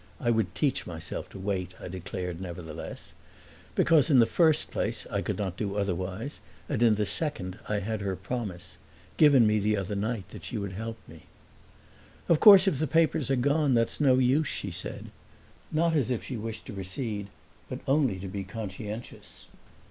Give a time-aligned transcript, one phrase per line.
[0.19, 3.13] I would teach myself to wait, I declared nevertheless;
[3.75, 7.81] because in the first place I could not do otherwise and in the second I
[7.81, 8.79] had her promise,
[9.17, 11.25] given me the other night, that she would help me.
[12.27, 15.11] "Of course if the papers are gone that's no use," she said;
[15.71, 17.27] not as if she wished to recede,
[17.69, 19.45] but only to be conscientious.